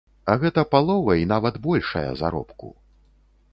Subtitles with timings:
[0.33, 2.75] А гэта палова і нават большая заробку.